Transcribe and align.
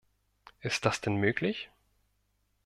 Ist 0.61 0.85
das 0.87 0.99
denn 1.01 1.17
möglich? 1.17 1.69